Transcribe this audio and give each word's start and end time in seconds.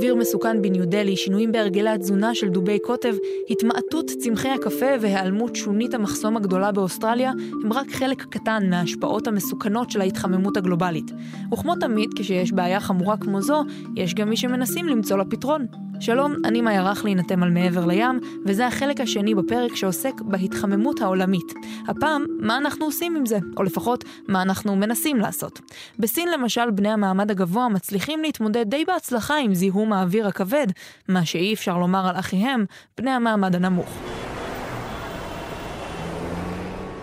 אוויר 0.00 0.14
מסוכן 0.14 0.62
בניו 0.62 0.86
דלי, 0.86 1.16
שינויים 1.16 1.52
בהרגלי 1.52 1.90
התזונה 1.90 2.34
של 2.34 2.48
דובי 2.48 2.78
קוטב, 2.78 3.14
התמעטות 3.50 4.10
צמחי 4.18 4.48
הקפה 4.48 4.86
והיעלמות 5.00 5.56
שונית 5.56 5.94
המחסום 5.94 6.36
הגדולה 6.36 6.72
באוסטרליה 6.72 7.32
הם 7.64 7.72
רק 7.72 7.90
חלק 7.90 8.22
קטן 8.22 8.70
מההשפעות 8.70 9.26
המסוכנות 9.26 9.90
של 9.90 10.00
ההתחממות 10.00 10.56
הגלובלית. 10.56 11.10
וכמו 11.52 11.76
תמיד, 11.76 12.10
כשיש 12.16 12.52
בעיה 12.52 12.80
חמורה 12.80 13.16
כמו 13.16 13.42
זו, 13.42 13.62
יש 13.96 14.14
גם 14.14 14.30
מי 14.30 14.36
שמנסים 14.36 14.86
למצוא 14.86 15.16
לה 15.16 15.24
פתרון. 15.24 15.66
שלום, 16.02 16.34
אני 16.44 16.60
מאיה 16.60 16.82
רכלי 16.82 17.14
נתם 17.14 17.42
על 17.42 17.50
מעבר 17.50 17.86
לים, 17.86 18.20
וזה 18.46 18.66
החלק 18.66 19.00
השני 19.00 19.34
בפרק 19.34 19.76
שעוסק 19.76 20.20
בהתחממות 20.20 21.00
העולמית. 21.00 21.52
הפעם, 21.88 22.24
מה 22.40 22.56
אנחנו 22.56 22.84
עושים 22.84 23.16
עם 23.16 23.26
זה, 23.26 23.38
או 23.56 23.62
לפחות, 23.62 24.04
מה 24.28 24.42
אנחנו 24.42 24.76
מנסים 24.76 25.16
לעשות. 25.16 25.60
בסין 25.98 26.28
למשל, 26.30 26.70
בני 26.70 26.88
המעמד 26.88 27.30
הגבוה 27.30 27.68
מצליחים 27.68 28.22
להתמודד 28.22 28.70
די 28.70 28.84
בהצלחה 28.84 29.36
עם 29.36 29.54
זיהום 29.54 29.92
האוויר 29.92 30.26
הכבד, 30.26 30.66
מה 31.08 31.24
שאי 31.24 31.54
אפשר 31.54 31.78
לומר 31.78 32.08
על 32.08 32.18
אחיהם, 32.18 32.64
בני 32.98 33.10
המעמד 33.10 33.56
הנמוך. 33.56 33.98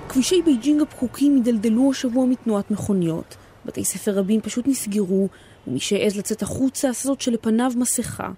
כבישי 0.10 0.42
בייג'ינג 0.42 0.82
הפקוקים 0.82 1.36
הידלדלו 1.36 1.92
השבוע 1.92 2.26
מתנועת 2.26 2.72
מכוניות. 2.72 3.36
בתי 3.66 3.84
ספר 3.84 4.12
רבים 4.12 4.42
פשוט 4.42 4.68
נסגרו, 4.68 5.28
ומי 5.68 5.80
שהעז 5.80 6.18
לצאת 6.18 6.42
החוצה 6.42 6.90
עשה 6.90 7.08
זאת 7.08 7.22
כשעל 7.22 7.52
פניו 7.52 7.72
מסכה. 7.76 8.30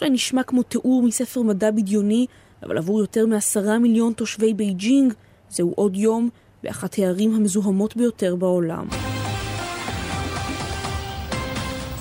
אולי 0.00 0.10
נשמע 0.10 0.42
כמו 0.42 0.62
תיאור 0.62 1.02
מספר 1.02 1.42
מדע 1.42 1.70
בדיוני, 1.70 2.26
אבל 2.62 2.78
עבור 2.78 3.00
יותר 3.00 3.26
מעשרה 3.26 3.78
מיליון 3.78 4.12
תושבי 4.12 4.54
בייג'ינג, 4.54 5.12
זהו 5.48 5.72
עוד 5.76 5.96
יום 5.96 6.28
באחת 6.62 6.98
הערים 6.98 7.34
המזוהמות 7.34 7.96
ביותר 7.96 8.36
בעולם. 8.36 8.86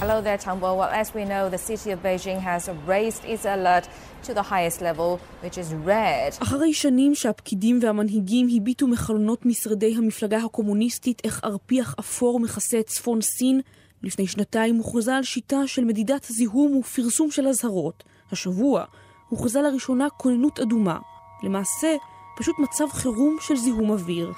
Hello 0.02 0.22
there, 0.22 0.38
Changbo. 0.46 0.70
Well, 0.80 0.92
as 1.04 1.10
we 1.16 1.24
know, 1.32 1.44
the 1.50 1.64
city 1.70 1.90
of 1.92 2.00
Beijing 2.04 2.40
has 2.50 2.70
raised 2.86 3.24
its 3.34 3.46
alert 3.46 3.86
to 4.26 4.32
the 4.34 4.46
highest 4.52 4.82
level, 4.82 5.20
which 5.44 5.58
is 5.58 5.74
red. 5.86 6.34
אחרי 6.44 6.74
שנים 6.74 7.16
שהפקידים 7.16 7.80
והמנהיגים 7.82 8.48
הביטו 8.56 8.88
מחלונות 8.88 9.46
משרדי 9.46 9.96
המפלגה 9.98 10.38
הקומוניסטית 10.38 11.22
איך 11.24 11.42
ארפיח 11.44 11.96
אפור 12.00 12.40
מכסה 12.40 12.80
את 12.80 12.86
צפון 12.86 13.22
סין, 13.22 13.62
לפני 14.06 14.28
שנתיים 14.28 14.76
הוכרזה 14.76 15.16
על 15.16 15.24
שיטה 15.24 15.68
של 15.68 15.86
מדידת 15.86 16.24
זיהום 16.24 16.78
ופרסום 16.78 17.32
של 17.32 17.48
אזהרות. 17.48 18.04
השבוע 18.32 18.84
הוכרזה 19.30 19.62
לראשונה 19.62 20.10
כוננות 20.10 20.60
אדומה. 20.60 21.00
למעשה, 21.44 21.96
פשוט 22.38 22.60
מצב 22.60 22.86
חירום 22.90 23.38
של 23.42 23.56
זיהום 23.56 23.90
אוויר. 23.90 24.32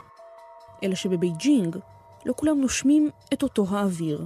אלא 0.84 0.96
שבבייג'ינג 0.96 1.78
לא 2.26 2.34
כולם 2.38 2.62
נושמים 2.62 3.10
את 3.34 3.44
אותו 3.44 3.66
האוויר. 3.70 4.26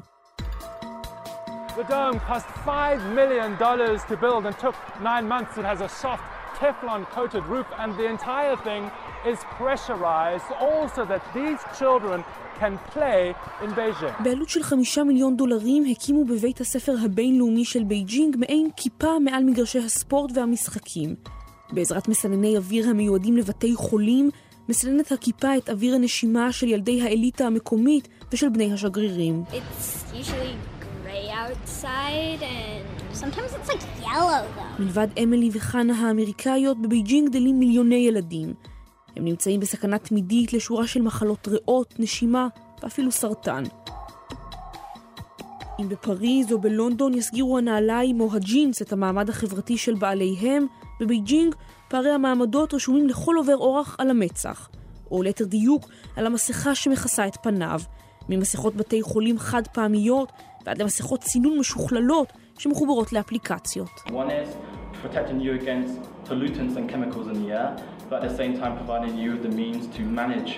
The 1.78 1.84
dome 1.90 2.20
cost 2.30 2.48
$5 2.66 3.16
million 3.16 3.58
to 3.58 4.18
build 4.18 4.46
and 4.46 4.56
took 4.60 4.76
nine 5.02 5.26
months. 5.28 5.58
It 5.58 5.66
has 5.66 5.82
a 5.82 5.90
soft 6.04 6.24
Teflon 6.62 7.02
coated 7.18 7.44
roof, 7.54 7.68
and 7.82 7.90
the 8.00 8.08
entire 8.16 8.58
thing 8.68 8.84
is 9.32 9.40
pressurized 9.60 10.50
all 10.68 10.88
so 10.88 11.02
that 11.12 11.24
these 11.38 11.62
children 11.80 12.18
can 12.60 12.74
play 12.94 13.34
in 13.64 13.70
Beijing. 13.76 14.24
בעלות 14.24 14.50
של 14.50 14.64
חמישה 14.64 15.04
מיליון 15.04 15.38
דולרים 15.38 15.84
הקימו 15.92 16.26
בבית 16.26 16.62
הספר 16.62 16.96
הבינלאומי 17.06 17.66
של 17.66 17.84
בייג'ינג 17.84 18.36
מעין 18.38 18.70
כיפה 18.76 19.20
מעל 19.20 19.44
מגרשי 19.44 19.80
הספורט 19.80 20.32
והמשחקים. 20.34 21.16
בעזרת 21.72 22.08
מסנני 22.08 22.58
אוויר 22.58 22.90
המיועדים 22.90 23.38
לבתי 23.38 23.76
חולים, 23.76 24.30
מסננת 24.70 25.12
הכיפה 25.12 25.58
את 25.58 25.70
אוויר 25.70 25.96
הנשימה 25.96 26.52
של 26.52 26.68
ילדי 26.68 27.02
האליטה 27.02 27.46
המקומית 27.46 28.08
ושל 28.32 28.50
בני 28.50 28.74
השגרירים. 28.74 29.44
It's 29.52 30.14
usually 30.14 30.56
gray 31.04 31.30
outside 31.30 32.42
and 32.42 33.01
like 33.14 34.04
yellow. 34.04 34.80
מלבד 34.80 35.08
אמילי 35.24 35.50
וחנה 35.54 36.08
האמריקאיות, 36.08 36.82
בבייג'ינג 36.82 37.30
גדלים 37.30 37.60
מיליוני 37.60 37.96
ילדים. 37.96 38.54
הם 39.16 39.26
נמצאים 39.26 39.60
בסכנה 39.60 39.98
תמידית 39.98 40.54
לשורה 40.54 40.88
של 40.88 41.02
מחלות 41.02 41.48
ריאות, 41.48 41.94
נשימה 42.00 42.48
ואפילו 42.84 43.12
סרטן. 43.12 43.64
אם 45.80 45.90
בפריז 45.90 46.52
או 46.52 46.62
בלונדון 46.62 47.14
יסגירו 47.14 47.58
הנעליים 47.58 48.22
או 48.22 48.30
הג'ינס 48.34 48.82
את 48.82 48.94
המעמד 48.94 49.30
החברתי 49.30 49.78
של 49.78 49.96
בעליהם, 49.96 50.66
בבייג'ינג 51.00 51.56
פערי 51.88 52.12
המעמדות 52.12 52.74
רשומים 52.74 53.08
לכל 53.08 53.36
עובר 53.38 53.58
אורח 53.58 53.96
על 54.00 54.10
המצח, 54.10 54.70
או 55.12 55.24
ליתר 55.24 55.46
דיוק 55.46 55.90
על 56.16 56.26
המסכה 56.26 56.76
שמכסה 56.76 57.28
את 57.28 57.38
פניו, 57.44 57.82
ממסכות 58.30 58.76
בתי 58.76 59.02
חולים 59.02 59.40
חד 59.40 59.68
פעמיות 59.68 60.32
ועד 60.66 60.82
למסכות 60.82 61.22
צינון 61.22 61.60
משוכללות 61.60 62.34
שמחוברות 62.62 63.14
לאפליקציות. 63.14 63.90
One 64.08 64.12
is 64.12 64.50
protecting 65.04 65.40
you 65.46 65.54
against 65.62 65.94
pollutants 66.30 66.76
and 66.78 66.86
chemicals 66.92 67.28
in 67.32 67.38
the 67.44 67.52
air, 67.60 67.70
but 68.10 68.18
at 68.18 68.30
the 68.30 68.38
same 68.42 68.54
time 68.62 68.74
providing 68.82 69.14
you 69.22 69.30
with 69.34 69.44
the 69.48 69.56
means 69.62 69.84
to 69.98 70.02
manage 70.20 70.52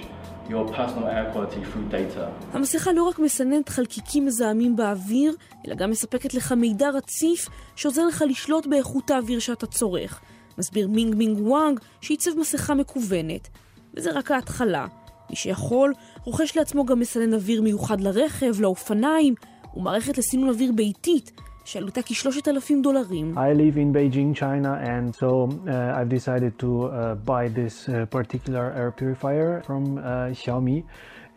your 0.54 0.64
personal 0.78 1.08
air 1.16 1.26
quality 1.34 1.62
through 1.70 1.88
data. 1.92 2.26
המסכה 2.54 2.92
לא 2.92 3.04
רק 3.04 3.20
מסננת 3.20 3.70
חלקיקים 3.70 4.26
מזהמים 4.26 4.76
באוויר, 4.76 5.36
אלא 5.68 5.76
גם 5.76 5.90
מספקת 5.90 6.34
לך 6.34 6.52
מידע 6.52 6.90
רציף 6.90 7.50
שעוזר 7.76 8.06
לך 8.06 8.24
לשלוט 8.30 8.68
באיכות 8.68 9.12
האוויר 9.12 9.40
שאתה 9.40 9.66
צורך. 9.66 10.22
מסביר 10.58 10.88
מינג 10.88 11.16
מינג 11.16 11.48
וואנג 11.48 11.80
שעיצב 12.02 12.32
מסכה 12.40 12.74
מקוונת. 12.74 13.48
וזה 13.94 14.12
רק 14.12 14.32
ההתחלה. 14.32 14.88
מי 15.30 15.36
שיכול, 15.36 15.94
רוכש 16.24 16.58
לעצמו 16.58 16.86
גם 16.86 17.00
מסנן 17.00 17.34
אוויר 17.34 17.62
מיוחד 17.62 18.02
לרכב, 18.02 18.62
לאופניים, 18.62 19.36
ומערכת 19.76 20.18
לסינון 20.18 20.50
אוויר 20.50 20.72
ביתית, 20.72 21.32
שעלותה 21.66 22.02
כ-3,000 22.02 22.74
דולרים. 22.84 23.38
I 23.38 23.54
live 23.54 23.78
in 23.78 23.94
Beijing, 23.94 24.36
China, 24.36 24.72
and 24.94 25.16
so 25.16 25.30
uh, 25.68 25.98
I've 25.98 26.10
decided 26.10 26.60
to 26.60 26.72
uh, 26.86 27.16
buy 27.16 27.48
this 27.48 27.88
uh, 27.88 28.06
particular 28.18 28.66
air 28.82 28.92
purifier 28.92 29.62
from 29.68 29.84
uh, 29.98 30.02
Xiaomi. 30.42 30.84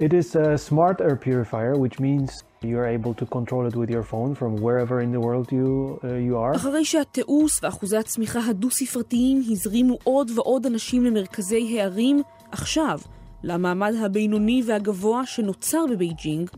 It 0.06 0.12
is 0.12 0.28
a 0.36 0.58
smart 0.58 0.96
air 1.00 1.16
purifier, 1.16 1.72
which 1.84 1.96
means 2.06 2.28
you're 2.70 2.88
able 2.98 3.14
to 3.20 3.24
control 3.36 3.64
it 3.70 3.74
with 3.80 3.90
your 3.96 4.02
phone 4.12 4.34
from 4.40 4.52
wherever 4.64 4.96
in 5.00 5.10
the 5.16 5.22
world 5.26 5.46
you, 5.52 5.98
uh, 6.04 6.08
you 6.28 6.36
are. 6.36 6.54
אחרי 6.56 6.84
שהתיעוש 6.84 7.62
ואחוזי 7.62 7.96
הצמיחה 7.96 8.40
הדו-ספרתיים 8.48 9.42
הזרימו 9.50 9.98
עוד 10.04 10.30
ועוד 10.34 10.66
אנשים 10.66 11.04
למרכזי 11.04 11.80
הערים, 11.80 12.22
עכשיו, 12.52 12.98
למעמד 13.42 13.94
הבינוני 14.04 14.62
והגבוה 14.66 15.26
שנוצר 15.26 15.84
בבייג'ינג, 15.90 16.50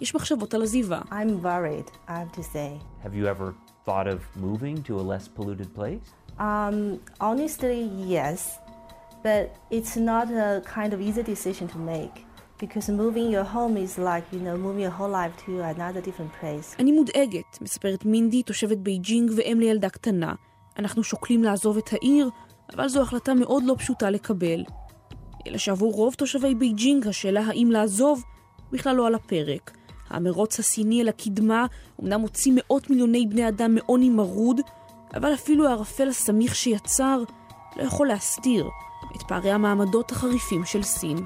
יש 0.00 0.14
מחשבות 0.14 0.54
על 0.54 0.62
עזיבה. 0.62 1.00
I'm 1.10 1.42
worried, 1.42 1.90
I 2.08 2.10
have 2.10 2.32
to 2.38 2.42
say. 2.42 2.80
Have 3.04 3.14
you 3.14 3.26
ever 3.26 3.54
thought 3.86 4.06
of 4.06 4.20
moving 4.36 4.82
to 4.88 5.00
a 5.00 5.04
less 5.12 5.28
polluted 5.36 5.74
place? 5.74 6.06
Um, 6.38 7.00
honestly, 7.20 7.80
yes, 8.16 8.58
but 9.26 9.44
it's 9.70 9.96
not 9.96 10.26
a 10.30 10.62
kind 10.76 10.92
of 10.92 11.00
easy 11.00 11.22
decision 11.22 11.66
to 11.74 11.78
make 11.78 12.16
because 12.62 12.86
moving 13.02 13.26
your 13.36 13.46
home 13.56 13.74
is 13.86 13.92
like, 14.10 14.26
you 14.34 14.40
know, 14.46 14.56
moving 14.66 14.82
your 14.86 14.96
whole 14.98 15.12
life 15.20 15.34
to 15.44 15.52
another 15.74 16.00
different 16.00 16.32
place. 16.40 16.76
אני 16.78 16.92
מודאגת, 16.92 17.58
מספרת 17.60 18.04
מינדי, 18.04 18.42
תושבת 18.42 18.78
בייג'ינג 18.78 19.30
ואם 19.36 19.56
לילדה 19.60 19.88
קטנה. 19.88 20.34
אנחנו 20.78 21.02
שוקלים 21.04 21.44
לעזוב 21.44 21.76
את 21.76 21.92
העיר, 21.92 22.30
אבל 22.74 22.88
זו 22.88 23.02
החלטה 23.02 23.34
מאוד 23.34 23.62
לא 23.64 23.74
פשוטה 23.78 24.10
לקבל. 24.10 24.64
אלא 25.46 25.58
שעבור 25.58 25.92
רוב 25.92 26.14
תושבי 26.14 26.54
בייג'ינג 26.54 27.06
השאלה 27.06 27.40
האם 27.40 27.70
לעזוב 27.70 28.22
בכלל 28.72 28.96
לא 28.96 29.06
על 29.06 29.14
הפרק. 29.14 29.75
המרוץ 30.10 30.58
הסיני 30.58 31.02
אל 31.02 31.08
הקדמה 31.08 31.66
אמנם 32.02 32.20
הוציא 32.20 32.52
מאות 32.54 32.90
מיליוני 32.90 33.26
בני 33.26 33.48
אדם 33.48 33.74
מעוני 33.74 34.10
מרוד, 34.10 34.60
אבל 35.14 35.34
אפילו 35.34 35.68
הערפל 35.68 36.08
הסמיך 36.08 36.54
שיצר 36.54 37.22
לא 37.76 37.82
יכול 37.82 38.08
להסתיר 38.08 38.68
את 39.16 39.22
פערי 39.22 39.50
המעמדות 39.50 40.12
החריפים 40.12 40.64
של 40.64 40.82
סין. 40.82 41.16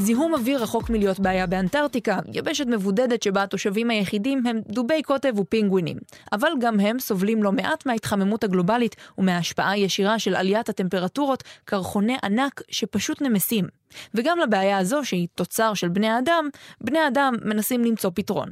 זיהום 0.00 0.34
אוויר 0.34 0.62
רחוק 0.62 0.90
מלהיות 0.90 1.20
בעיה 1.20 1.46
באנטארקטיקה, 1.46 2.18
יבשת 2.32 2.66
מבודדת 2.66 3.22
שבה 3.22 3.42
התושבים 3.42 3.90
היחידים 3.90 4.46
הם 4.46 4.60
דובי 4.68 5.02
קוטב 5.02 5.38
ופינגווינים. 5.38 5.96
אבל 6.32 6.48
גם 6.60 6.80
הם 6.80 6.98
סובלים 6.98 7.42
לא 7.42 7.52
מעט 7.52 7.86
מההתחממות 7.86 8.44
הגלובלית 8.44 8.96
ומההשפעה 9.18 9.70
הישירה 9.70 10.18
של 10.18 10.34
עליית 10.34 10.68
הטמפרטורות, 10.68 11.44
קרחוני 11.64 12.16
ענק 12.24 12.62
שפשוט 12.68 13.22
נמסים. 13.22 13.64
וגם 14.14 14.38
לבעיה 14.38 14.78
הזו, 14.78 15.04
שהיא 15.04 15.28
תוצר 15.34 15.74
של 15.74 15.88
בני 15.88 16.08
האדם, 16.08 16.48
בני 16.80 16.98
האדם 16.98 17.34
מנסים 17.44 17.84
למצוא 17.84 18.10
פתרון. 18.14 18.48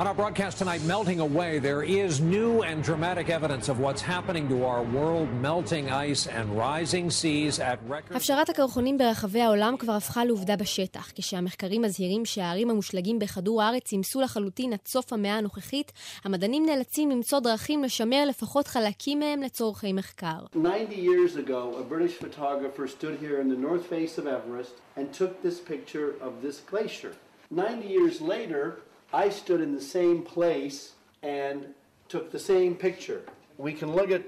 On 0.00 0.08
our 0.08 0.14
broadcast 0.22 0.58
tonight, 0.58 0.82
melting 0.82 1.20
away, 1.20 1.60
there 1.60 1.84
is 1.84 2.20
new 2.20 2.62
and 2.64 2.82
dramatic 2.82 3.30
evidence 3.30 3.68
of 3.68 3.78
what's 3.78 4.02
happening 4.02 4.48
to 4.48 4.64
our 4.64 4.82
world, 4.82 5.28
melting 5.40 5.88
ice 5.88 6.26
and 6.26 6.46
rising 6.58 7.10
seas 7.10 7.60
at 7.60 7.78
record... 7.88 8.16
הפשרת 8.16 8.48
הקרחונים 8.48 8.98
ברחבי 8.98 9.40
העולם 9.40 9.76
כבר 9.76 9.92
הפכה 9.92 10.24
לעובדה 10.24 10.56
בשטח, 10.56 11.12
כשהמחקרים 11.14 11.82
מזהירים 11.82 12.24
שהערים 12.24 12.70
המושלגים 12.70 13.18
בכדור 13.18 13.62
הארץ 13.62 13.88
סימסו 13.88 14.20
לחלוטין 14.20 14.72
עד 14.72 14.78
סוף 14.86 15.12
המאה 15.12 15.34
הנוכחית, 15.34 15.92
המדענים 16.24 16.66
נאלצים 16.66 17.10
למצוא 17.10 17.40
דרכים 17.40 17.84
לשמר 17.84 18.24
לפחות 18.28 18.66
חלקים 18.66 19.18
מהם 19.18 19.42
לצורכי 19.42 19.92
מחקר. 19.92 20.38
90 20.52 20.90
years 20.90 21.36
ago, 21.36 21.78
a 21.78 21.94
British 21.94 22.14
photographer 22.14 22.88
stood 22.88 23.16
here 23.20 23.40
in 23.40 23.48
the 23.48 23.66
north 23.66 23.86
face 23.86 24.18
of 24.18 24.26
Everest 24.26 24.74
and 24.96 25.12
took 25.12 25.42
this 25.42 25.60
picture 25.60 26.10
of 26.20 26.32
this 26.42 26.60
glacier. 26.70 27.12
90 27.50 27.86
years 27.86 28.20
later, 28.20 28.78
I 29.14 29.28
stood 29.28 29.60
in 29.60 29.72
the 29.72 29.80
same 29.80 30.22
place 30.22 30.94
and 31.22 31.72
took 32.08 32.32
the 32.32 32.38
same 32.40 32.74
picture. 32.74 33.22
We 33.58 33.72
can 33.72 33.92
look 33.94 34.10
at 34.10 34.24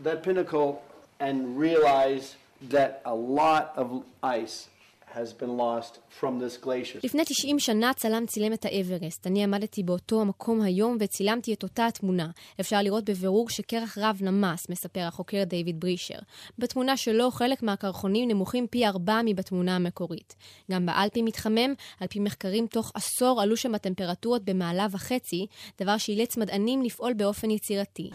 that 0.00 0.22
pinnacle 0.22 0.84
and 1.20 1.58
realize 1.58 2.36
that 2.68 3.00
a 3.06 3.14
lot 3.14 3.72
of 3.76 4.04
ice 4.22 4.68
has 5.16 5.42
been 5.42 5.56
lost 5.56 5.98
from 6.20 6.40
this 6.40 6.64
glacier. 6.64 7.00
לפני 7.04 7.22
90 7.24 7.58
שנה 7.58 7.92
צלם 7.96 8.26
צילם 8.26 8.52
את 8.52 8.64
האברסט. 8.64 9.26
אני 9.26 9.44
עמדתי 9.44 9.82
באותו 9.82 10.20
המקום 10.20 10.62
היום 10.62 10.96
וצילמתי 11.00 11.52
את 11.54 11.62
אותה 11.62 11.86
התמונה. 11.86 12.30
אפשר 12.60 12.82
לראות 12.82 13.04
בבירור 13.04 13.50
שקרח 13.50 13.98
רב 13.98 14.18
נמס, 14.20 14.68
מספר 14.70 15.00
החוקר 15.00 15.44
דיוויד 15.44 15.80
ברישר. 15.80 16.18
בתמונה 16.58 16.96
שלו 16.96 17.30
חלק 17.30 17.62
מהקרחונים 17.62 18.28
נמוכים 18.28 18.66
פי 18.66 18.86
ארבע 18.86 19.20
מבתמונה 19.24 19.76
המקורית. 19.76 20.34
גם 20.70 20.86
באלפים 20.86 21.24
מתחמם, 21.24 21.74
על 22.00 22.08
פי 22.08 22.20
מחקרים 22.20 22.66
תוך 22.66 22.92
עשור 22.94 23.42
עלו 23.42 23.56
שם 23.56 23.74
הטמפרטורות 23.74 24.44
במעלה 24.44 24.86
וחצי, 24.90 25.46
דבר 25.80 25.98
שאילץ 25.98 26.36
מדענים 26.36 26.82
לפעול 26.82 27.12
באופן 27.12 27.50
יצירתי. 27.50 28.10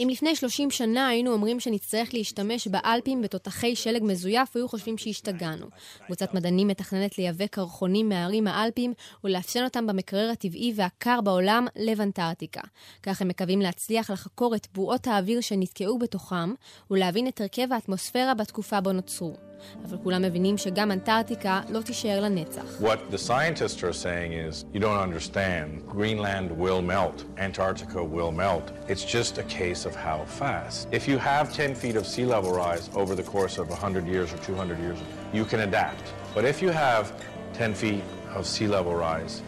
אם 0.00 0.08
לפני 0.10 0.36
30 0.36 0.70
שנה 0.70 1.08
היינו 1.08 1.32
אומרים 1.32 1.60
שנצטרך 1.60 2.14
להשתמש 2.14 2.68
באלפים 2.68 3.22
בתותחי 3.22 3.76
שלג 3.76 4.02
מזויף, 4.02 4.56
היו 4.56 4.68
חושבים 4.68 4.98
שהשתגענו. 4.98 5.66
קבוצת 6.06 6.34
מדענים 6.34 6.68
מתכננת 6.68 7.18
לייבא 7.18 7.46
קרחונים 7.46 8.08
מהערים 8.08 8.46
האלפים 8.46 8.92
ולאפסן 9.24 9.64
אותם 9.64 9.86
במקרר 9.86 10.30
הטבעי 10.30 10.72
והקר 10.76 11.20
בעולם, 11.20 11.66
לב 11.76 12.00
אנטארקטיקה. 12.00 12.60
כך 13.02 13.22
הם 13.22 13.28
מקווים 13.28 13.60
להצליח 13.60 14.10
לחקור 14.10 14.54
את 14.54 14.66
בועות 14.74 15.06
האוויר 15.06 15.40
שנתקעו 15.40 15.98
בתוכם 15.98 16.54
ולהבין 16.90 17.28
את 17.28 17.40
הרכב 17.40 17.72
האטמוספירה 17.72 18.34
בתקופה 18.34 18.80
בו 18.80 18.92
נוצרו. 18.92 19.51
אבל 19.85 19.97
כולם 20.03 20.21
מבינים 20.21 20.57
שגם 20.57 20.91
אנטארקטיקה 20.91 21.61
לא 21.69 21.81
תישאר 21.81 22.21
לנצח. 22.21 22.81
What 22.81 23.11
the 23.11 23.17
scientists 23.17 23.83
are 23.83 23.93
saying 23.93 24.33
is, 24.33 24.65
you 24.73 24.79
don't 24.79 25.01
understand. 25.07 25.67
Greenland 25.87 26.49
will 26.63 26.81
melt. 26.81 27.17
Antarctica 27.37 28.03
will 28.15 28.31
melt. 28.31 28.65
It's 28.87 29.05
just 29.15 29.37
a 29.37 29.43
case 29.43 29.85
of 29.89 29.93
how 29.95 30.19
fast. 30.39 30.87
If 30.91 31.07
you 31.07 31.17
have 31.17 31.45
10 31.53 31.75
feet 31.75 31.95
of 31.95 32.05
sea 32.05 32.25
level 32.25 32.51
rise 32.51 32.89
over 32.95 33.13
the 33.15 33.27
course 33.35 33.57
of 33.57 33.69
100 33.69 34.07
years 34.07 34.33
or 34.33 34.37
200 34.37 34.79
years, 34.79 34.99
you 35.33 35.45
can 35.45 35.61
adapt. 35.61 36.05
But 36.35 36.43
if 36.45 36.61
you 36.61 36.69
have 36.69 37.05
10 37.53 37.73
feet 37.73 38.03
of 38.37 38.45
sea 38.45 38.67
level 38.67 38.93
rise 38.95 39.41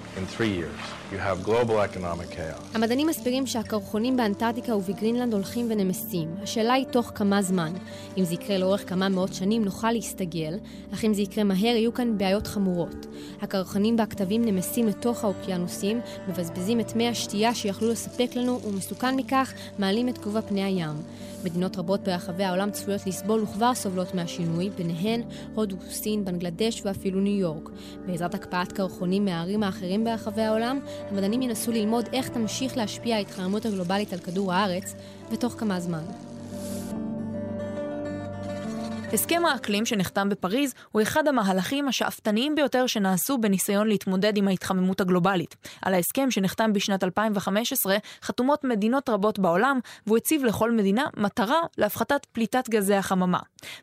המדענים 2.74 3.06
מסבירים 3.06 3.46
שהקרחונים 3.46 4.16
באנטארקטיקה 4.16 4.76
ובגרינלנד 4.76 5.34
הולכים 5.34 5.66
ונמסים. 5.70 6.34
השאלה 6.42 6.72
היא 6.72 6.86
תוך 6.90 7.12
כמה 7.14 7.42
זמן. 7.42 7.72
אם 8.16 8.24
זה 8.24 8.34
יקרה 8.34 8.58
לאורך 8.58 8.88
כמה 8.88 9.08
מאות 9.08 9.34
שנים 9.34 9.64
נוכל 9.64 9.92
להסתגל, 9.92 10.58
אך 10.94 11.04
אם 11.04 11.14
זה 11.14 11.22
יקרה 11.22 11.44
מהר 11.44 11.64
יהיו 11.64 11.94
כאן 11.94 12.18
בעיות 12.18 12.46
חמורות. 12.46 13.06
הקרחונים 13.42 13.98
והכתבים 13.98 14.44
נמסים 14.44 14.86
לתוך 14.86 15.24
האוקיינוסים, 15.24 16.00
מבזבזים 16.28 16.80
את 16.80 16.96
מי 16.96 17.08
השתייה 17.08 17.54
שיכלו 17.54 17.90
לספק 17.90 18.36
לנו, 18.36 18.60
ומסוכן 18.60 19.16
מכך, 19.16 19.52
מעלים 19.78 20.08
את 20.08 20.18
גובה 20.18 20.42
פני 20.42 20.64
הים. 20.64 20.94
מדינות 21.44 21.76
רבות 21.76 22.00
ברחבי 22.00 22.44
העולם 22.44 22.70
צפויות 22.70 23.06
לסבול 23.06 23.42
וכבר 23.42 23.74
סובלות 23.74 24.14
מהשינוי, 24.14 24.70
ביניהן 24.70 25.22
הודו, 25.54 25.76
סין, 25.90 26.24
בנגלדש 26.24 26.82
ואפילו 26.84 27.20
ניו 27.20 27.38
יורק. 27.38 27.70
בעזרת 28.06 28.34
הקפאת 28.34 28.72
קרחונים 28.72 29.24
מהערים 29.24 29.62
האחרים 29.62 30.03
ברחבי 30.04 30.42
העולם, 30.42 30.80
המדענים 31.10 31.42
ינסו 31.42 31.72
ללמוד 31.72 32.08
איך 32.12 32.28
תמשיך 32.28 32.76
להשפיע 32.76 33.16
ההתחממות 33.16 33.66
הגלובלית 33.66 34.12
על 34.12 34.18
כדור 34.18 34.52
הארץ, 34.52 34.94
ותוך 35.30 35.54
כמה 35.58 35.80
זמן. 35.80 36.04
הסכם 39.12 39.44
האקלים 39.46 39.86
שנחתם 39.86 40.28
בפריז 40.28 40.74
הוא 40.92 41.02
אחד 41.02 41.28
המהלכים 41.28 41.88
השאפתניים 41.88 42.54
ביותר 42.54 42.86
שנעשו 42.86 43.38
בניסיון 43.38 43.88
להתמודד 43.88 44.36
עם 44.36 44.48
ההתחממות 44.48 45.00
הגלובלית. 45.00 45.56
על 45.82 45.94
ההסכם 45.94 46.30
שנחתם 46.30 46.72
בשנת 46.72 47.04
2015 47.04 47.96
חתומות 48.22 48.64
מדינות 48.64 49.08
רבות 49.08 49.38
בעולם, 49.38 49.80
והוא 50.06 50.16
הציב 50.16 50.44
לכל 50.44 50.72
מדינה 50.72 51.04
מטרה 51.16 51.60
להפחתת 51.78 52.26
פליטת 52.32 52.68
גזי 52.68 52.94
החממה. 52.94 53.38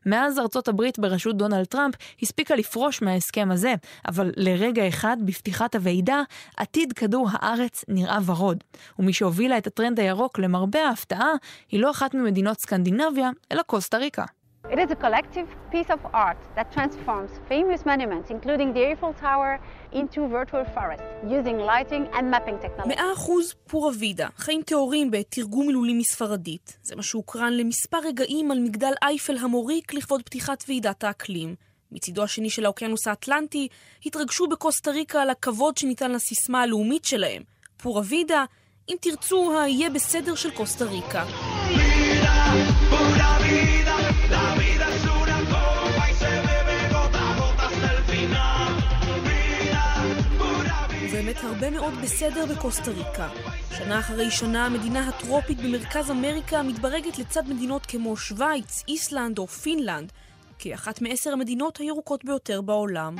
מאז 0.05 0.39
ארצות 0.39 0.67
הברית 0.67 0.99
בראשות 0.99 1.37
דונלד 1.37 1.65
טראמפ 1.65 1.95
הספיקה 2.21 2.55
לפרוש 2.55 3.01
מההסכם 3.01 3.51
הזה, 3.51 3.73
אבל 4.07 4.31
לרגע 4.37 4.87
אחד 4.87 5.17
בפתיחת 5.25 5.75
הוועידה, 5.75 6.21
עתיד 6.57 6.93
כדור 6.93 7.29
הארץ 7.31 7.85
נראה 7.87 8.19
ורוד. 8.25 8.63
ומי 8.99 9.13
שהובילה 9.13 9.57
את 9.57 9.67
הטרנד 9.67 9.99
הירוק 9.99 10.39
למרבה 10.39 10.87
ההפתעה, 10.87 11.31
היא 11.71 11.79
לא 11.79 11.91
אחת 11.91 12.13
ממדינות 12.13 12.59
סקנדינביה, 12.59 13.29
אלא 13.51 13.61
קוסטה 13.61 13.97
ריקה. 13.97 14.25
It 14.69 14.79
is 14.79 14.91
a 14.91 14.95
collective 14.95 15.47
piece 15.71 15.89
of 15.89 15.99
art 16.13 16.37
that 16.55 16.71
transforms 16.71 17.31
famous 17.49 17.85
monuments, 17.85 18.29
including 18.29 18.73
the 18.73 18.83
Eiffel 18.91 19.13
Tower, 19.13 19.59
into 19.91 20.19
virtual 20.27 20.65
forest, 20.75 21.03
using 21.37 21.57
lighting 21.57 22.03
and 22.13 22.31
mapping 22.31 22.57
technology. 22.61 22.87
מאה 22.87 23.13
אחוז 23.13 23.53
פורה 23.67 23.91
וידה, 23.99 24.27
חיים 24.37 24.61
טהורים 24.61 25.11
בתרגום 25.11 25.67
מילולי 25.67 25.93
מספרדית. 25.93 26.77
זה 26.83 26.95
מה 26.95 27.03
שהוקרן 27.03 27.53
למספר 27.53 27.97
רגעים 27.97 28.51
על 28.51 28.59
מגדל 28.59 28.93
אייפל 29.01 29.37
המוריק 29.37 29.93
לכבוד 29.93 30.21
פתיחת 30.23 30.63
ועידת 30.67 31.03
האקלים. 31.03 31.55
מצידו 31.91 32.23
השני 32.23 32.49
של 32.49 32.65
האוקיינוס 32.65 33.07
האטלנטי 33.07 33.67
התרגשו 34.05 34.47
בקוסטה 34.47 34.91
ריקה 34.91 35.21
על 35.21 35.29
הכבוד 35.29 35.77
שניתן 35.77 36.11
לסיסמה 36.11 36.61
הלאומית 36.61 37.05
שלהם. 37.05 37.43
Pura 37.77 38.01
Vida, 38.05 38.45
אם 38.89 38.95
תרצו, 39.01 39.59
ה"יהיה 39.59 39.89
בסדר" 39.89 40.35
של 40.35 40.51
קוסטה 40.51 40.85
ריקה. 40.85 41.25
ובאמת 42.91 43.20
הרבה 51.43 51.69
מאוד 51.69 51.93
בסדר 52.03 52.45
בקוסטה 52.45 52.91
ריקה. 52.91 53.29
שנה 53.77 53.99
אחרי 53.99 54.31
שנה 54.31 54.65
המדינה 54.65 55.09
הטרופית 55.09 55.57
במרכז 55.57 56.11
אמריקה 56.11 56.63
מתברגת 56.63 57.19
לצד 57.19 57.49
מדינות 57.49 57.85
כמו 57.85 58.17
שווייץ, 58.17 58.83
איסלנד 58.87 59.37
או 59.37 59.47
פינלנד, 59.47 60.11
כאחת 60.59 61.01
מעשר 61.01 61.33
המדינות 61.33 61.77
הירוקות 61.77 62.25
ביותר 62.25 62.61
בעולם. 62.61 63.15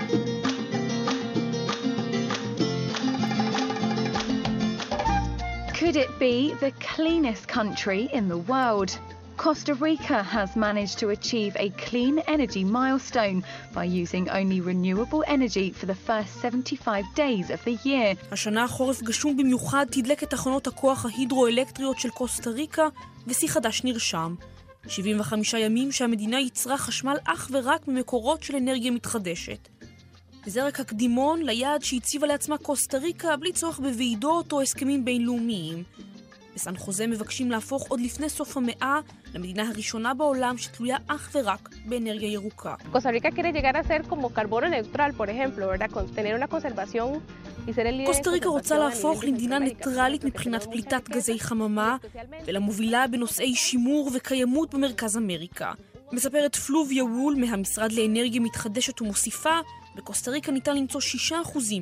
Could 5.74 5.96
it 5.96 6.20
be 6.20 6.54
the 6.60 6.72
cleanest 6.96 7.48
country 7.48 8.08
in 8.14 8.28
the 8.30 8.38
world? 8.52 8.92
Costa 9.38 9.74
Rica 9.74 10.24
has 10.24 10.56
managed 10.56 11.00
to 11.00 11.10
achieve 11.10 11.56
a 11.56 11.70
clean 11.86 12.20
energy 12.28 12.64
milestone 12.64 13.44
by 13.74 13.86
using 13.86 14.30
only 14.30 14.60
renewable 14.62 15.24
energy 15.28 15.72
for 15.72 15.86
the 15.86 15.96
first 15.96 16.42
75 16.42 17.06
days 17.16 17.50
of 17.50 17.64
the 17.66 17.78
year. 17.86 18.16
השנה 18.32 18.68
חורף 18.68 19.02
גשום 19.02 19.38
במיוחד 19.38 19.86
תדלק 19.92 20.24
את 20.24 20.30
תחנות 20.30 20.68
הכוח 20.68 21.06
ההידרואלקטריות 21.06 22.00
של 22.00 22.10
קוסטה 22.10 22.50
ריקה, 22.50 22.88
ושיא 23.28 23.48
חדש 23.48 23.84
נרשם. 23.84 24.36
75 24.88 25.54
ימים 25.54 25.92
שהמדינה 25.92 26.40
ייצרה 26.40 26.78
חשמל 26.78 27.18
אך 27.26 27.50
ורק 27.52 27.88
ממקורות 27.88 28.44
של 28.44 28.56
אנרגיה 28.56 28.92
מתחדשת. 28.92 29.68
וזה 30.46 30.68
רק 30.68 30.80
הקדימון 30.80 31.42
ליעד 31.44 31.84
שהציבה 31.84 32.28
לעצמה 32.28 32.58
קוסטה 32.58 32.98
ריקה 32.98 33.38
בלי 33.38 33.54
צורך 33.54 33.80
בוועידות 33.80 34.52
או 34.52 34.62
הסכמים 34.62 35.06
בינלאומיים. 35.06 35.84
בסן 36.56 36.78
חוזה 36.78 37.08
מבקשים 37.08 37.52
להפוך 37.52 37.88
עוד 37.88 38.00
לפני 38.00 38.30
סוף 38.30 38.58
המאה 38.58 39.00
למדינה 39.34 39.70
הראשונה 39.70 40.14
בעולם 40.14 40.58
שתלויה 40.58 40.98
אך 41.08 41.30
ורק 41.34 41.70
באנרגיה 41.86 42.32
ירוקה. 42.32 42.76
קוסטה 48.06 48.30
ריקה 48.30 48.50
רוצה 48.50 48.78
להפוך 48.78 49.24
למדינה 49.24 49.60
ניטרלית 49.60 50.24
מבחינת 50.24 50.64
פליטת 50.64 51.10
גזי 51.10 51.40
חממה 51.40 51.98
ולמובילה 52.46 53.08
בנושאי 53.08 53.56
שימור 53.56 54.12
וקיימות 54.16 54.74
במרכז 54.74 55.18
אמריקה. 55.18 55.72
מספרת 56.12 56.56
פלוביה 56.56 57.04
וול 57.04 57.36
מהמשרד 57.36 57.92
לאנרגיה 57.92 58.42
מתחדשת 58.42 59.02
ומוסיפה, 59.02 59.60
בקוסטה 59.96 60.32
ריקה 60.32 60.52
ניתן 60.52 60.78
למצוא 60.78 61.02
6% 61.30 61.34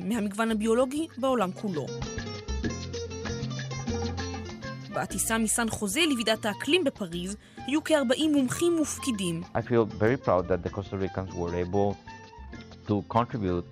מהמגוון 0.04 0.50
הביולוגי 0.50 1.06
בעולם 1.18 1.52
כולו. 1.52 1.86
בטיסה 4.94 5.38
מסן 5.38 5.68
חוזה 5.68 6.00
לוועידת 6.10 6.46
האקלים 6.46 6.84
בפריז 6.84 7.36
היו 7.56 7.84
כ-40 7.84 8.28
מומחים 8.32 8.76
מופקידים. 8.76 9.42
I 9.54 9.60
feel 9.60 9.84
very 9.84 10.16
proud 10.26 10.48
that 10.48 10.62
the 10.66 10.70
Costa 10.70 10.96
Ricans 10.96 11.34
were 11.34 11.54
able 11.54 11.96
to 12.88 13.02
contribute 13.16 13.70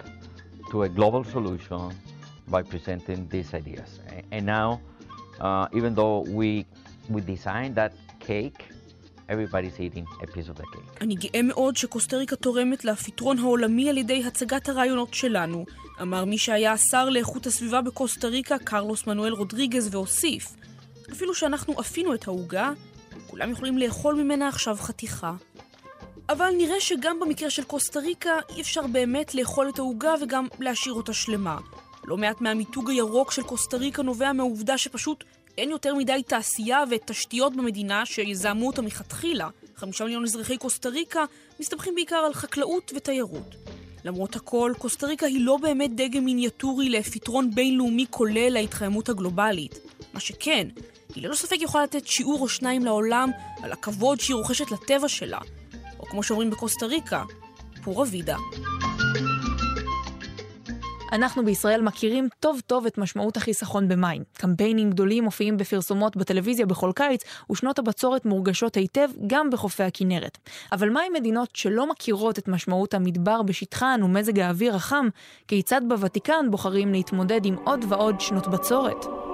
to 0.70 0.82
a 0.82 0.88
global 0.88 1.24
solution 1.24 1.82
by 2.54 2.62
presenting 2.62 3.20
these 3.34 3.50
ideas. 3.60 3.90
And 4.32 4.46
now, 4.46 4.68
uh, 5.40 5.78
even 5.78 5.94
though 5.98 6.18
we, 6.38 6.50
we 7.14 7.20
designed 7.34 7.74
that 7.80 7.92
cake, 8.20 8.60
everybody's 9.32 9.78
eating 9.86 10.06
a 10.24 10.26
piece 10.26 10.48
of 10.48 10.56
the 10.56 10.66
cake. 10.72 11.00
אני 11.00 11.14
גאה 11.14 11.42
מאוד 11.42 11.76
שקוסטה 11.76 12.16
ריקה 12.16 12.36
תורמת 12.36 12.84
לפתרון 12.84 13.38
העולמי 13.38 13.90
על 13.90 13.98
ידי 13.98 14.24
הצגת 14.26 14.68
הרעיונות 14.68 15.14
שלנו, 15.14 15.64
אמר 16.02 16.24
מי 16.24 16.38
שהיה 16.38 16.72
השר 16.72 17.08
לאיכות 17.08 17.46
הסביבה 17.46 17.80
בקוסטה 17.80 18.28
ריקה, 18.28 18.58
קרלוס 18.58 19.06
מנואל 19.06 19.32
רודריגז, 19.32 19.88
והוסיף 19.94 20.56
אפילו 21.12 21.34
שאנחנו 21.34 21.80
אפינו 21.80 22.14
את 22.14 22.28
העוגה, 22.28 22.72
כולם 23.26 23.50
יכולים 23.50 23.78
לאכול 23.78 24.14
ממנה 24.14 24.48
עכשיו 24.48 24.76
חתיכה. 24.80 25.32
אבל 26.28 26.50
נראה 26.58 26.80
שגם 26.80 27.20
במקרה 27.20 27.50
של 27.50 27.64
קוסטה 27.64 28.00
ריקה 28.00 28.38
אי 28.56 28.60
אפשר 28.60 28.86
באמת 28.86 29.34
לאכול 29.34 29.68
את 29.68 29.78
העוגה 29.78 30.14
וגם 30.22 30.46
להשאיר 30.60 30.94
אותה 30.94 31.12
שלמה. 31.12 31.58
לא 32.04 32.16
מעט 32.16 32.40
מהמיתוג 32.40 32.90
הירוק 32.90 33.32
של 33.32 33.42
קוסטה 33.42 33.76
ריקה 33.76 34.02
נובע 34.02 34.32
מהעובדה 34.32 34.78
שפשוט 34.78 35.24
אין 35.58 35.70
יותר 35.70 35.94
מדי 35.94 36.22
תעשייה 36.26 36.84
ותשתיות 36.90 37.56
במדינה 37.56 38.06
שיזהמו 38.06 38.66
אותה 38.66 38.82
מלכתחילה. 38.82 39.48
חמישה 39.76 40.04
מיליון 40.04 40.24
אזרחי 40.24 40.58
קוסטה 40.58 40.88
ריקה 40.88 41.24
מסתמכים 41.60 41.94
בעיקר 41.94 42.16
על 42.16 42.34
חקלאות 42.34 42.92
ותיירות. 42.96 43.54
למרות 44.04 44.36
הכל, 44.36 44.72
קוסטה 44.78 45.06
ריקה 45.06 45.26
היא 45.26 45.44
לא 45.44 45.56
באמת 45.56 45.94
דגם 45.94 46.24
מיניאטורי 46.24 46.88
לפתרון 46.88 47.50
בינלאומי 47.54 48.06
כולל 48.10 48.48
להתחממות 48.48 49.08
הגלובלית. 49.08 49.87
מה 50.12 50.20
שכן, 50.20 50.68
היא 51.14 51.24
ללא 51.24 51.34
ספק 51.34 51.56
יכולה 51.60 51.84
לתת 51.84 52.06
שיעור 52.06 52.40
או 52.40 52.48
שניים 52.48 52.84
לעולם 52.84 53.30
על 53.62 53.72
הכבוד 53.72 54.20
שהיא 54.20 54.34
רוכשת 54.34 54.70
לטבע 54.70 55.08
שלה. 55.08 55.38
או 55.98 56.06
כמו 56.06 56.22
שאומרים 56.22 56.50
בקוסטה 56.50 56.86
ריקה, 56.86 57.22
פורה 57.82 58.06
וידה. 58.10 58.36
אנחנו 61.12 61.44
בישראל 61.44 61.82
מכירים 61.82 62.28
טוב 62.40 62.60
טוב 62.66 62.86
את 62.86 62.98
משמעות 62.98 63.36
החיסכון 63.36 63.88
במים. 63.88 64.22
קמפיינים 64.32 64.90
גדולים 64.90 65.24
מופיעים 65.24 65.56
בפרסומות 65.56 66.16
בטלוויזיה 66.16 66.66
בכל 66.66 66.92
קיץ, 66.94 67.22
ושנות 67.52 67.78
הבצורת 67.78 68.26
מורגשות 68.26 68.76
היטב 68.76 69.08
גם 69.26 69.50
בחופי 69.50 69.82
הכנרת. 69.82 70.38
אבל 70.72 70.90
מה 70.90 71.00
עם 71.06 71.12
מדינות 71.12 71.48
שלא 71.54 71.90
מכירות 71.90 72.38
את 72.38 72.48
משמעות 72.48 72.94
המדבר 72.94 73.42
בשטחן 73.42 74.00
ומזג 74.02 74.38
האוויר 74.38 74.74
החם? 74.74 75.08
כיצד 75.48 75.80
בוותיקן 75.88 76.46
בוחרים 76.50 76.92
להתמודד 76.92 77.44
עם 77.44 77.56
עוד 77.64 77.84
ועוד 77.88 78.20
שנות 78.20 78.48
בצורת? 78.48 79.27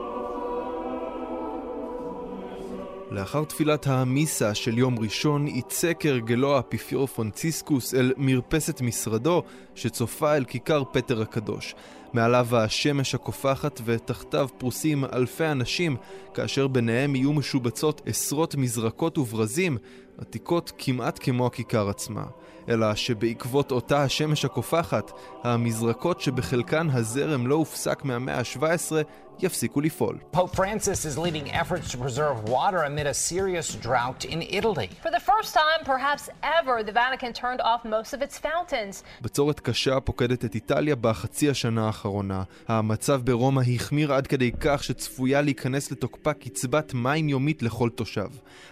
לאחר 3.15 3.45
תפילת 3.45 3.87
המיסה 3.87 4.55
של 4.55 4.79
יום 4.79 4.99
ראשון, 4.99 5.49
יצא 5.49 5.93
כהרגלו 5.99 6.57
האפיפיור 6.57 7.07
פרנציסקוס 7.07 7.95
אל 7.95 8.13
מרפסת 8.17 8.81
משרדו, 8.81 9.43
שצופה 9.75 10.37
אל 10.37 10.45
כיכר 10.45 10.83
פטר 10.93 11.23
הקדוש. 11.23 11.75
מעליו 12.13 12.57
השמש 12.57 13.15
הקופחת 13.15 13.81
ותחתיו 13.85 14.49
פרוסים 14.59 15.05
אלפי 15.05 15.47
אנשים, 15.47 15.97
כאשר 16.35 16.67
ביניהם 16.67 17.17
יהיו 17.17 17.33
משובצות 17.33 18.03
עשרות 18.07 18.55
מזרקות 18.55 19.19
וברזים, 19.19 19.79
עתיקות 20.19 20.73
כמעט 20.79 21.19
כמו 21.23 21.47
הכיכר 21.47 21.89
עצמה. 21.89 22.25
אלא 22.69 22.95
שבעקבות 22.95 23.73
אותה 23.73 24.03
השמש 24.03 24.45
הקופחת, 24.45 25.13
המזרקות 25.43 26.21
שבחלקן 26.21 26.89
הזרם 26.93 27.47
לא 27.47 27.55
הופסק 27.55 28.05
מהמאה 28.05 28.39
ה-17 28.39 28.93
יפסיקו 29.39 29.81
לפעול. 29.81 30.19
Pope 30.37 30.55
Francis 30.57 31.05
is 31.05 31.19
leading 31.19 31.51
efforts 31.51 31.93
to 31.93 31.99
preserve 31.99 32.49
water 32.49 32.81
amid 32.91 33.07
a 33.07 33.15
serious 33.15 33.69
drought 33.87 34.25
in 34.25 34.41
Italy. 34.59 34.89
For 35.03 35.11
the 35.11 35.25
first 35.31 35.51
time, 35.55 35.81
perhaps 35.85 36.25
ever, 36.59 36.83
the 36.89 36.93
Vatican 36.93 37.33
turned 37.33 37.61
off 37.61 37.81
most 37.85 38.15
of 38.15 38.23
its 38.23 38.39
fountains. 38.39 39.03
בצורת 39.21 39.61
קשה 39.61 40.01
פוקדת 40.01 40.45
את 40.45 40.55
איטליה 40.55 40.97
בחצי 40.97 41.51
השנה 41.51 41.87
האחרונה. 41.87 42.43
המצב 42.69 43.21
ברומא 43.25 43.63
החמיר 43.75 44.13
עד 44.13 44.27
כדי 44.27 44.51
כך 44.61 44.85
שצפויה 44.85 45.41
להיכנס 45.43 45.91
לתוקפה 45.91 46.33
קצבת 46.33 46.95
מים 46.95 47.29
יומית 47.29 47.63
לכל 47.63 47.91
תושב. 47.91 48.29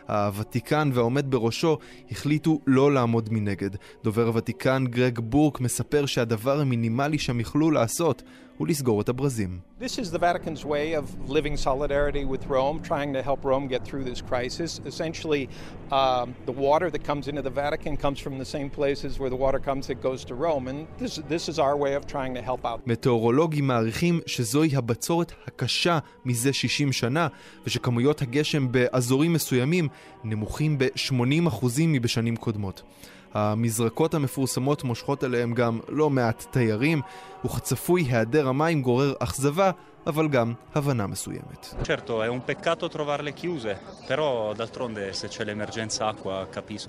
הוותיקן 0.08 0.90
והעומד 0.94 1.30
בראשו 1.32 1.78
החליטו 2.10 2.60
לא 2.66 2.92
לעמוד 2.92 3.28
מנגד. 3.32 3.70
דובר 4.04 4.26
הוותיקן 4.26 4.84
גרג 4.90 5.18
בורק 5.18 5.60
מספר 5.60 6.06
שהדבר 6.06 6.60
המינימלי 6.60 7.18
שהם 7.18 7.40
יכלו 7.40 7.70
לעשות 7.70 8.22
הוא 8.62 8.69
לסגור 8.69 9.00
את 9.00 9.09
הברזים. 9.09 9.61
This 9.81 9.99
is 9.99 10.09
the 10.16 10.19
Vatican's 10.19 10.64
way 10.64 10.95
of 11.00 11.04
living 11.37 11.57
solidarity 11.57 12.25
with 12.33 12.42
Rome, 12.57 12.76
trying 12.90 13.11
to 13.16 13.21
help 13.28 13.40
Rome 13.52 13.66
get 13.75 13.83
through 13.88 14.04
this 14.11 14.21
crisis. 14.31 14.71
Essentially, 14.92 15.42
um, 16.00 16.26
the 16.50 16.57
water 16.66 16.88
that 16.95 17.02
comes 17.11 17.25
into 17.31 17.42
the 17.49 17.54
Vatican 17.64 17.95
comes 18.04 18.19
from 18.25 18.35
the 18.42 18.49
same 18.57 18.69
places 18.78 19.11
where 19.21 19.31
the 19.35 19.40
water 19.45 19.61
comes 19.69 19.83
that 19.90 19.99
goes 20.09 20.21
to 20.31 20.35
Rome, 20.47 20.64
and 20.71 20.78
this, 21.02 21.14
this 21.35 21.45
is 21.52 21.57
our 21.66 21.76
way 21.85 21.92
of 21.99 22.02
trying 22.14 22.33
to 22.38 22.42
help 22.50 22.62
out. 22.71 22.81
מטאורולוגים 22.87 23.66
מעריכים 23.66 24.21
שזוהי 24.26 24.76
הבצורת 24.76 25.33
הקשה 25.47 25.99
מזה 26.25 26.52
60 26.52 26.92
שנה, 26.92 27.28
ושכמויות 27.66 28.23
הגשם 28.23 28.73
באזורים 28.73 29.33
מסוימים 29.33 29.88
נמוכים 30.25 30.78
ב-80% 30.78 31.66
מבשנים 31.87 32.37
קודמות. 32.37 32.83
המזרקות 33.34 34.14
המפורסמות 34.14 34.84
מושכות 34.84 35.24
אליהם 35.24 35.54
גם 35.54 35.80
לא 35.88 36.10
מעט 36.10 36.46
תיירים, 36.50 37.00
וכצפוי 37.44 38.02
היעדר 38.02 38.48
המים 38.48 38.82
גורר 38.82 39.12
אכזבה, 39.18 39.70
אבל 40.06 40.28
גם 40.28 40.52
הבנה 40.74 41.06
מסוימת. 41.06 41.74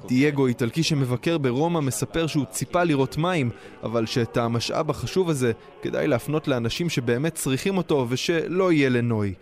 דייגו, 0.07 0.47
איטלקי 0.47 0.83
שמבקר 0.83 1.37
ברומא, 1.37 1.79
מספר 1.79 2.27
שהוא 2.27 2.45
ציפה 2.49 2.83
לראות 2.83 3.17
מים, 3.17 3.49
אבל 3.83 4.05
שאת 4.05 4.37
המשאב 4.37 4.89
החשוב 4.89 5.29
הזה 5.29 5.51
כדאי 5.81 6.07
להפנות 6.07 6.47
לאנשים 6.47 6.89
שבאמת 6.89 7.35
צריכים 7.35 7.77
אותו 7.77 8.05
ושלא 8.09 8.71
יהיה 8.71 8.89
לנוי. 8.89 9.33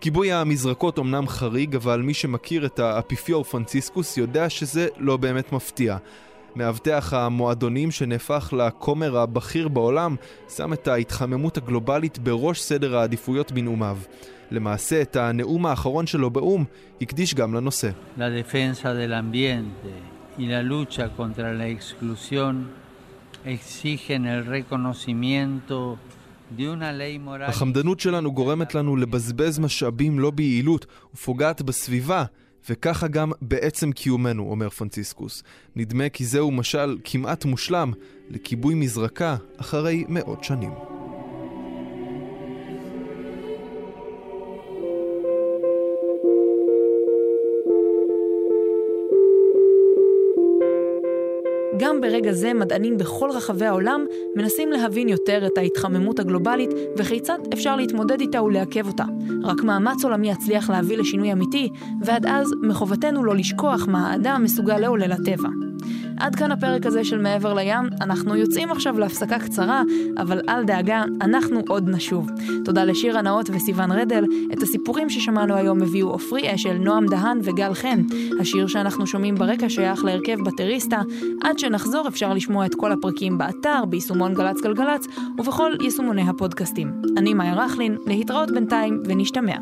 כיבוי 0.00 0.32
המזרקות 0.32 0.98
אמנם 0.98 1.28
חריג, 1.28 1.76
אבל 1.76 2.02
מי 2.02 2.14
שמכיר 2.14 2.66
את 2.66 2.78
האפיפיור 2.78 3.44
פרנציסקוס 3.44 4.16
יודע 4.16 4.50
שזה 4.50 4.88
לא 4.96 5.16
באמת 5.16 5.52
מפתיע. 5.52 5.96
מאבטח 6.56 7.12
המועדונים 7.12 7.90
שנהפך 7.90 8.54
לכומר 8.56 9.18
הבכיר 9.18 9.68
בעולם, 9.68 10.16
שם 10.48 10.72
את 10.72 10.88
ההתחממות 10.88 11.56
הגלובלית 11.56 12.18
בראש 12.18 12.60
סדר 12.60 12.96
העדיפויות 12.96 13.52
בנאומיו. 13.52 13.98
למעשה, 14.50 15.02
את 15.02 15.16
הנאום 15.16 15.66
האחרון 15.66 16.06
שלו 16.06 16.30
באו"ם 16.30 16.64
הקדיש 17.00 17.34
גם 17.34 17.54
לנושא. 17.54 17.90
החמדנות 27.48 28.00
שלנו 28.00 28.32
גורמת 28.32 28.74
לנו 28.74 28.96
לבזבז 28.96 29.58
משאבים 29.58 30.18
לא 30.18 30.30
ביעילות 30.30 30.86
ופוגעת 31.14 31.62
בסביבה, 31.62 32.24
וככה 32.68 33.08
גם 33.08 33.32
בעצם 33.42 33.92
קיומנו, 33.92 34.50
אומר 34.50 34.68
פרנציסקוס. 34.68 35.42
נדמה 35.76 36.08
כי 36.08 36.24
זהו 36.24 36.50
משל 36.50 36.98
כמעט 37.04 37.44
מושלם 37.44 37.92
לכיבוי 38.30 38.74
מזרקה 38.74 39.36
אחרי 39.56 40.04
מאות 40.08 40.44
שנים. 40.44 40.89
גם 51.80 52.00
ברגע 52.00 52.32
זה 52.32 52.54
מדענים 52.54 52.98
בכל 52.98 53.30
רחבי 53.30 53.66
העולם 53.66 54.06
מנסים 54.36 54.70
להבין 54.72 55.08
יותר 55.08 55.46
את 55.46 55.58
ההתחממות 55.58 56.18
הגלובלית 56.18 56.70
וכיצד 56.96 57.38
אפשר 57.52 57.76
להתמודד 57.76 58.20
איתה 58.20 58.42
ולעכב 58.42 58.86
אותה. 58.86 59.04
רק 59.44 59.62
מאמץ 59.62 60.04
עולמי 60.04 60.30
יצליח 60.30 60.70
להביא 60.70 60.98
לשינוי 60.98 61.32
אמיתי, 61.32 61.68
ועד 62.04 62.26
אז 62.26 62.52
מחובתנו 62.62 63.24
לא 63.24 63.36
לשכוח 63.36 63.86
מה 63.88 64.10
האדם 64.10 64.42
מסוגל 64.44 64.78
לעולל 64.78 65.12
לטבע. 65.12 65.69
עד 66.20 66.34
כאן 66.34 66.52
הפרק 66.52 66.86
הזה 66.86 67.04
של 67.04 67.18
מעבר 67.18 67.54
לים. 67.54 67.88
אנחנו 68.00 68.36
יוצאים 68.36 68.70
עכשיו 68.70 68.98
להפסקה 68.98 69.38
קצרה, 69.38 69.82
אבל 70.18 70.40
אל 70.48 70.64
דאגה, 70.64 71.04
אנחנו 71.20 71.60
עוד 71.68 71.88
נשוב. 71.88 72.26
תודה 72.64 72.84
לשירה 72.84 73.22
נאות 73.22 73.50
וסיון 73.52 73.92
רדל. 73.92 74.24
את 74.52 74.62
הסיפורים 74.62 75.10
ששמענו 75.10 75.54
היום 75.54 75.82
הביאו 75.82 76.08
עופרי 76.08 76.54
אשל, 76.54 76.72
נועם 76.72 77.06
דהן 77.06 77.38
וגל 77.42 77.74
חן. 77.74 78.02
השיר 78.40 78.66
שאנחנו 78.66 79.06
שומעים 79.06 79.34
ברקע 79.34 79.68
שייך 79.68 80.04
להרכב 80.04 80.36
בטריסטה. 80.46 81.00
עד 81.42 81.58
שנחזור 81.58 82.08
אפשר 82.08 82.34
לשמוע 82.34 82.66
את 82.66 82.74
כל 82.74 82.92
הפרקים 82.92 83.38
באתר, 83.38 83.84
ביישומון 83.88 84.34
גל"צ 84.34 84.60
גלגלצ 84.60 85.06
ובכל 85.38 85.72
יישומוני 85.80 86.28
הפודקאסטים. 86.28 86.92
אני 87.16 87.34
מאיה 87.34 87.54
רכלין, 87.54 87.96
להתראות 88.06 88.50
בינתיים 88.50 89.02
ונשתמע. 89.04 89.56